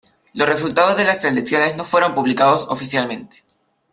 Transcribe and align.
Los 0.33 0.49
resultados 0.49 0.97
de 0.97 1.03
las 1.03 1.23
elecciones 1.23 1.77
no 1.77 1.85
fueron 1.85 2.15
publicados 2.15 2.65
oficialmente. 2.69 3.43